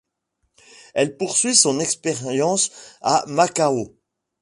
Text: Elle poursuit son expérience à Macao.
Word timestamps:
Elle 0.95 1.15
poursuit 1.15 1.53
son 1.53 1.79
expérience 1.79 2.71
à 3.01 3.23
Macao. 3.27 3.95